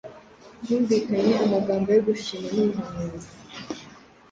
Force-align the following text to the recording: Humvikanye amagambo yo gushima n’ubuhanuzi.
Humvikanye 0.65 1.33
amagambo 1.45 1.87
yo 1.95 2.01
gushima 2.07 2.47
n’ubuhanuzi. 2.55 3.31